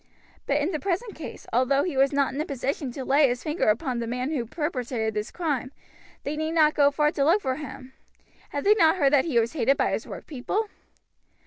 But 0.47 0.57
in 0.59 0.71
the 0.71 0.79
present 0.79 1.13
case, 1.13 1.45
although 1.53 1.83
he 1.83 1.95
was 1.95 2.11
not 2.11 2.33
in 2.33 2.41
a 2.41 2.45
position 2.47 2.91
to 2.93 3.05
lay 3.05 3.27
his 3.27 3.43
finger 3.43 3.65
upon 3.69 3.99
the 3.99 4.07
man 4.07 4.31
who 4.31 4.47
perpetrated 4.47 5.13
this 5.13 5.29
crime, 5.29 5.71
they 6.23 6.35
need 6.35 6.53
not 6.53 6.73
go 6.73 6.89
far 6.89 7.11
to 7.11 7.23
look 7.23 7.39
for 7.43 7.57
him. 7.57 7.93
Had 8.49 8.63
they 8.63 8.73
not 8.73 8.95
heard 8.95 9.13
that 9.13 9.25
he 9.25 9.37
was 9.37 9.53
hated 9.53 9.77
by 9.77 9.91
his 9.91 10.07
workpeople? 10.07 10.69